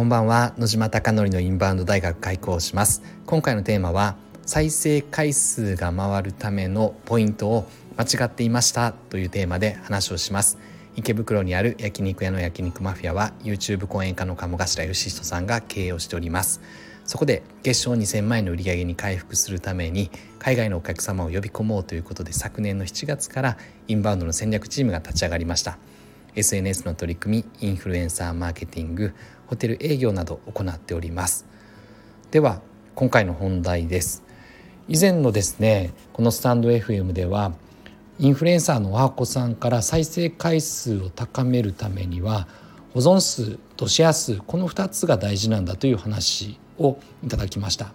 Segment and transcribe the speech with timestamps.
[0.00, 0.54] こんばんは。
[0.56, 3.02] 野島貴則のインバウンド大学開講します。
[3.26, 4.16] 今回のテーマは
[4.46, 7.68] 再生回数が回るためのポイントを
[7.98, 8.92] 間違っていました。
[8.92, 10.56] というテーマで話をします。
[10.96, 16.62] 池袋にある焼肉屋の焼肉マフィアは YouTube 講演家の鴨頭義人さんが経営をしております。
[17.04, 25.76] そこで月賞2000万円の売り上げに回復するために海外のお客様を呼び込もうということで昨年の7月からインバウンドの戦略チームが立ち上がりました。
[26.34, 29.14] SNS の取り組みインフルエンサーマーケティング
[29.46, 31.46] ホテル営業など行っております。
[32.30, 32.60] では
[32.94, 34.22] 今回の本題です。
[34.88, 37.52] 以前のですねこのスタンド FM では
[38.18, 42.48] インフルエンサーのおはこさんから再生回数を高めるためには
[42.92, 47.92] 保存数とシェア数この2つが大事なんだという話をいただきました。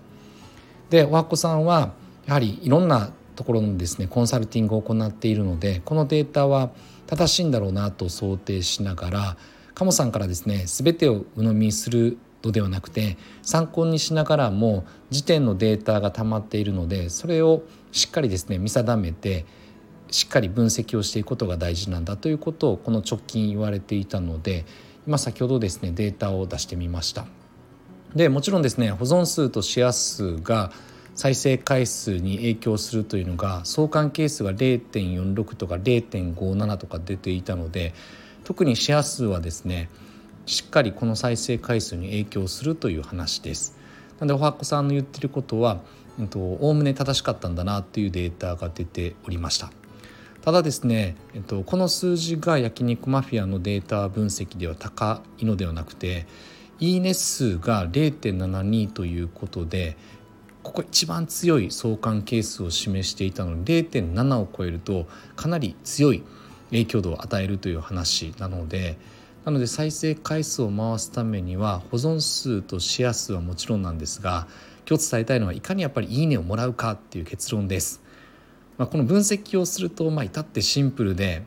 [0.89, 1.93] でおはこさんは
[2.25, 6.71] やはりいろんなところのですねコンサルティングを行っているのでこのデータは
[7.07, 9.37] 正しいんだろうなと想定しながら
[9.73, 19.45] 鴨さんからですね全てを鵜呑みするのではなくて参考にしながらも時点のデータが溜まっているのでそれをしっかりですね見定めて
[20.11, 24.65] しっかり分析をしていくことが大事なんだということをこの直近言われていたので
[25.07, 27.25] 今先ほどですねデータを出してみました。
[28.15, 30.71] でもちろんですね保存数とシェア数が
[31.15, 37.93] 再生回数に影響するというのが相関係数が0.46とか0.57とか出ていたので
[38.43, 39.89] 特にシェア数はですね
[40.45, 43.75] しっかりこの再生回数に影響するという話です。
[44.19, 45.81] なのでおはこさんの言ってることは
[46.35, 49.71] おおむね正しかったんだなというデータが出ておりました。
[50.43, 56.27] ただですね、えっと、この数字が焼肉マフィアのデータ分析では高いのではなくて
[56.79, 59.97] いいね数が0.72ということで
[60.65, 66.23] ここ一番強い相関係数を示していたので0.7を超えるとかなり強い
[66.71, 68.97] 影響度を与えるという話なので
[69.45, 74.47] なので再生回数を回すためには保存数とシェア数はもちろんなんですが
[74.89, 78.01] 今日伝えたいのはいかにやっぱり「いいね」をもらうかっていう結論です。
[78.79, 81.43] まあ、この分析をするとまあ至ってシンプルで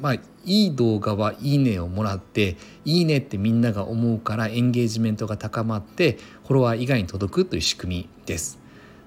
[0.00, 0.20] まあ、い
[0.66, 8.61] い動画はいいねをもらっていいねってみんなが思うからエンゲージメントが高まってフォロワー以外に届くという仕組みです。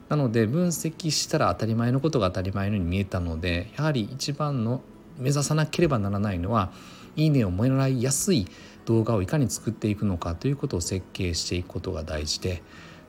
[0.10, 4.82] なので分析したら当たり前のことが当たり前のように見えたのでやはり一番の
[5.18, 6.72] 目指さなければならないのは
[7.16, 8.48] いいねをもらいやすい
[8.86, 12.62] 動画をいかに作っていくのかということを設計していくことが大事で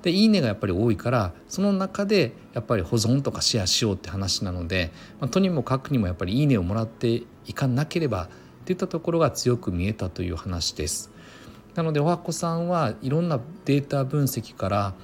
[0.02, 8.28] でいいねがやっぱり多いからその中でやっぱり保存とかシェアしようって話なので、まあ、とにもかくにもやっぱりいいねをもらっていかなければ
[8.64, 11.10] といったところが強く見えたという話です。
[11.74, 14.94] なのでおはこさんはいろんなデータ分析から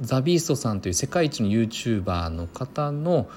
[0.00, 3.28] ザビーストさんという世界一の YouTuber の方の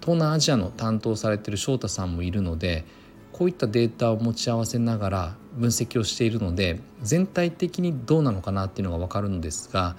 [0.00, 2.84] 東南アジアの担当されている翔太さんもいるので
[3.32, 9.96] こういったデータを持ち合わせながら分析をしているので全体的にどうなのかなっていうのが分かるんですが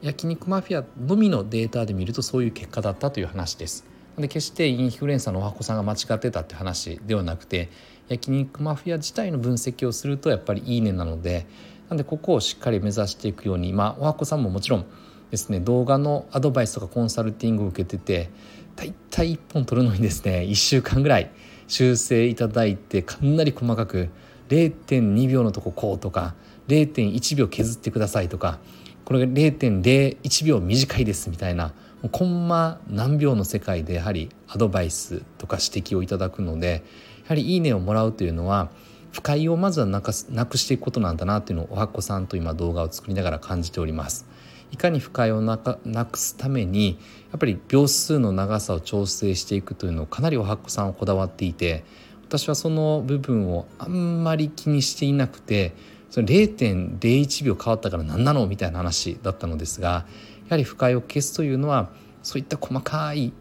[0.00, 3.84] 焼肉マフィアのみのデータで見るとそういう結果だったという話です。
[4.18, 7.68] で決してインフルエンサーのおはこさんが間違ってたって話ではなくて
[8.08, 11.46] 焼肉マフィア自体の分析をするとやっぱりいいねなので
[11.90, 14.86] なんでここをしっかり目指していくようにまあおはこさんももちろん
[15.32, 18.30] ですね動画のアドバイスとかコンサルティングを受けてて
[18.76, 21.32] 大体1本撮るのにですね 1週間ぐらい
[21.66, 24.08] 修正いただいてかなり細かく
[24.48, 26.34] 0.2秒のとここうとか
[26.68, 28.60] 0.1秒削ってくださいとか
[29.04, 31.72] これが0.01秒短いですみたいな
[32.12, 36.84] コンマ何秒の世界でやはりアドバイスとか指摘をいただくので
[37.24, 38.70] やはり「いいね」をもらうというのは
[39.12, 44.26] 不快をまずはなくなくしていくことなんだなっていうのをおはっこさんと今動画を作りながら感じております。
[44.72, 46.98] いかに不快をなくすために
[47.30, 51.84] やっぱり秒数の長さを調整していくというのをかなりおはっこさんはこだわっていて
[52.28, 55.74] 私はその部分をあんまり気にしていなくて
[56.10, 60.04] その0.01秒変わったから何なのみたいな話だったのですがや
[60.50, 61.90] はり不快を消すというのは
[62.22, 63.32] そういった細かい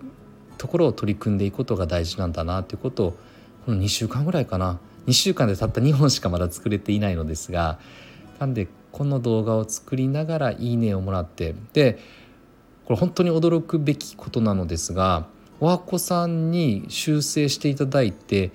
[0.57, 3.11] ところを取り組んでいくことが大事なんだなということを
[3.65, 4.79] この2週間ぐらいかな
[5.09, 7.79] 2週間でたった2本しかまだ作れていないのですが
[8.37, 11.97] なんでこの動画を作りながら「いいね」をもらってで
[12.85, 15.25] これ本当に驚くべきことなのですが
[15.59, 18.51] おはこさんに修正していただいて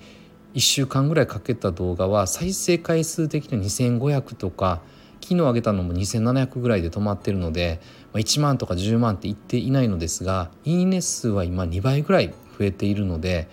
[0.53, 4.81] 1週間ぐらいかけた動画は再生回数的には2500とか
[5.21, 7.81] 昨日上げたのも2700ぐらいで止まってるので、
[8.13, 13.49] 1万とか10万って言っていないのですがいいね数は今2倍ぐらい増えているので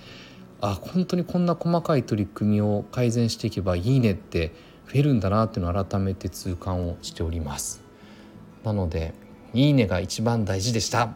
[0.63, 4.53] あ本当にこんな細かい取り組みを改善していけばいいねって
[4.87, 7.83] 増えるんだなっていうのを改めて痛感をしております。
[8.63, 9.13] なので
[9.55, 11.15] いいねが一番大事でした。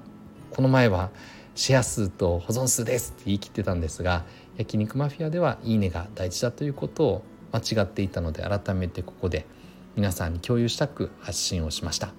[0.51, 1.11] この前は
[1.55, 4.25] シェア数と保存数ですって言い切ってたんですが
[4.57, 7.23] 焼肉マフィアではいいねが大事だということを
[7.53, 9.47] 間違っていたので改めてここで
[9.95, 12.13] 皆さんに共有したく発信をしました。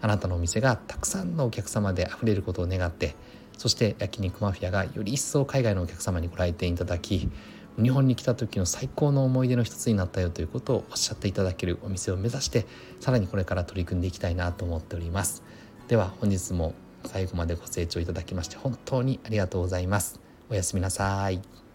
[0.00, 3.16] あなたのお店がたくさんのお客様であふれることを願って
[3.58, 7.28] そして焼肉マフィアがより一層海外のお客様にご来店いただき
[7.80, 12.66] 日本に来た時の最高の思い出の一つになったよということをおっしゃっていただけるお店を目指して
[13.00, 15.42] さらにこれから取り組んでいきたいなと思っております
[15.88, 16.74] では本日も
[17.04, 20.20] 最後までご清聴いただきまして本当にありがとうございます
[20.50, 21.67] おやすみなさい。